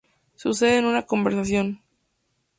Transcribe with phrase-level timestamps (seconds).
[0.33, 1.79] Sucede en una conversación.